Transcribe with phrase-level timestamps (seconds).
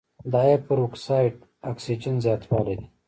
[0.31, 1.35] د هایپراکسیا د
[1.71, 2.85] اکسیجن زیاتوالی دی.